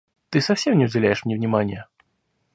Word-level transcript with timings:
Ты 0.31 0.41
совсем 0.41 0.79
не 0.79 0.85
уделяешь 0.85 1.25
мне 1.25 1.35
внимания! 1.35 1.87